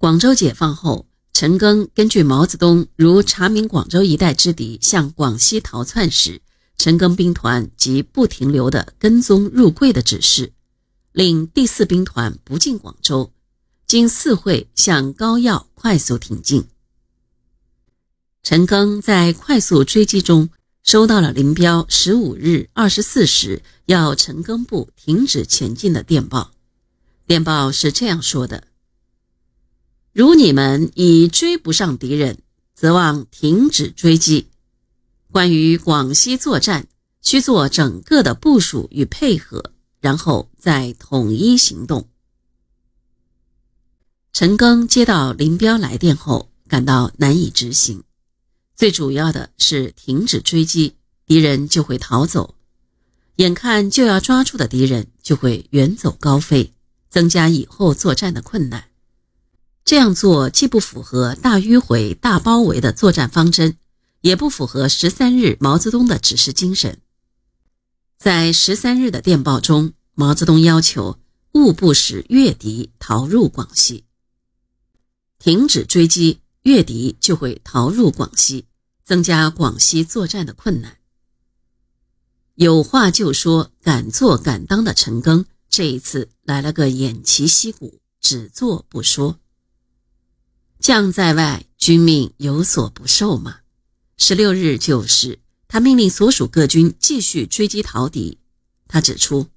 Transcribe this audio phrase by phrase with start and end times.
[0.00, 6.40] 广州解放后，陈赓根据毛泽东如查明广州一带之敌向广西逃窜时，
[6.76, 10.52] 陈赓兵团即不停留的跟踪入桂的指示，
[11.10, 13.32] 令第四兵团不进广州，
[13.88, 16.68] 经四会向高要快速挺进。
[18.44, 20.48] 陈赓在快速追击中
[20.84, 26.52] 收到了林彪十五日二十四时要陈赓部停止前进的电报。
[27.26, 28.68] 电报是这样说的
[30.18, 32.38] ：“如你们已追不上敌人，
[32.74, 34.48] 则望停止追击。
[35.30, 36.88] 关于广西作战，
[37.22, 42.08] 需做整个的部署与配合，然后再统一行动。”
[44.34, 48.02] 陈赓接到林彪来电后，感到难以执行。
[48.74, 50.96] 最主要的是停止追击，
[51.26, 52.56] 敌人就会逃走；
[53.36, 56.72] 眼看就要抓住的敌人就会远走高飞。
[57.08, 58.87] 增加以后作战的困难，
[59.88, 63.78] 这样做既不符合大迂回、大包围的作战方针，
[64.20, 67.00] 也不符合十三日毛泽东的指示精神。
[68.18, 71.18] 在十三日的电报中，毛泽东要求
[71.54, 74.04] 务不使粤敌逃入广西，
[75.38, 78.66] 停止追击，粤敌就会逃入广西，
[79.02, 80.98] 增加广西作战的困难。
[82.56, 85.46] 有话就说，敢做敢当的陈赓。
[85.70, 89.38] 这一次来了个偃旗息鼓，只做不说。
[90.80, 93.60] 将在外，军命有所不受嘛。
[94.16, 98.38] 十六日九时，他命令所属各军继续追击逃敌。
[98.86, 99.48] 他指出，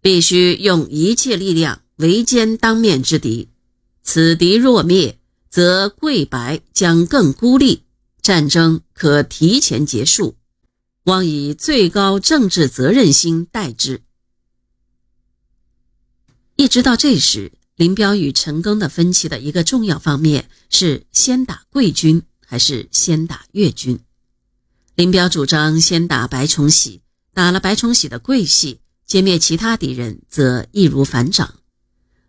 [0.00, 3.50] 必须用一切力量围歼当面之敌。
[4.02, 5.18] 此敌若灭，
[5.50, 7.82] 则桂白将更孤立，
[8.22, 10.36] 战争可提前结束。
[11.04, 14.02] 望以最高政治责任心待之。
[16.56, 24.00] 一直到这时，林彪与陈赓的分歧的一个重要方面是先打桂军还是先打粤军。
[24.94, 27.02] 林彪主张先打白崇禧，
[27.34, 31.56] 打了白崇禧的桂系，歼灭其他敌人则易如反掌。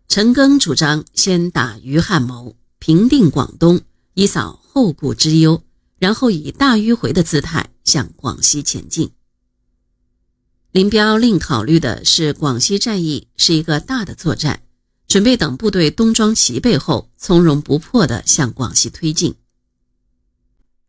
[0.06, 3.80] 陈赓主张先打余汉谋，平定广东，
[4.12, 5.62] 以扫后顾之忧，
[5.98, 9.12] 然后以大迂回的姿态向广西前进。
[10.72, 14.60] 林彪另考虑的是，广西战役是一个大的作战，
[15.08, 19.34] 准备等部队东装齐备后，从容不迫地向广西推进。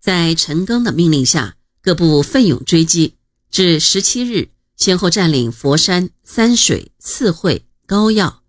[0.01, 3.15] 在陈赓的命令下，各部奋勇追击，
[3.49, 8.43] 至十七日，先后占领佛山、三水、四会、高要。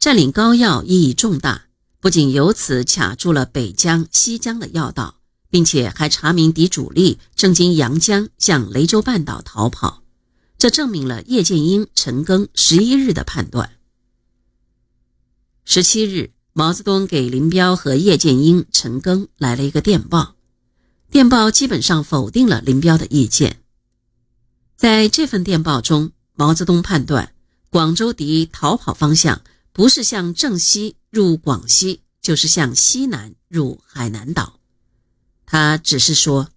[0.00, 1.66] 占领高要意义重大，
[2.00, 10.02] 不仅由此卡住了北江、西江的要道，并且还查明敌主力正经阳江向雷州半岛逃跑。
[10.58, 13.77] 这证明了叶剑英、陈赓十一日的判断。
[15.70, 20.34] 十七日，毛泽东给林彪和叶剑英、陈赓来了一个电报，
[21.10, 23.60] 电报基本上否定了林彪的意见。
[24.76, 27.34] 在这份电报中，毛泽东判断
[27.68, 29.42] 广州敌逃跑方向
[29.74, 34.60] 不是向正西入广西，就是向西南入海南岛。
[35.44, 36.48] 他只是说。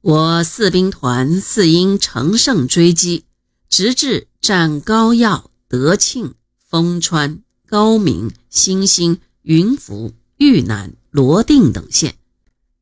[0.00, 3.26] 我四兵团四应乘胜追击，
[3.68, 12.16] 直至占高要、德庆、丰川、高明、新兴、云浮、豫南、罗定等县，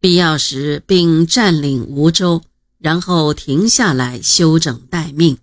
[0.01, 2.41] 必要时并占领梧州，
[2.79, 5.37] 然后停下来休整待命。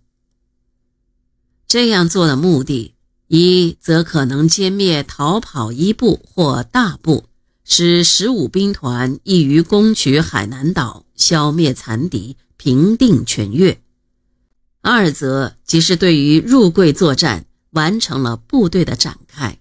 [1.67, 2.95] 这样做的目的，
[3.28, 7.25] 一则可能歼灭逃跑一部或大部。
[7.63, 13.78] 使十五兵团易于攻取海南岛，消灭残敌，平定全粤；
[14.81, 19.57] 二则即是对于入桂作战完成了部队的展 Hi.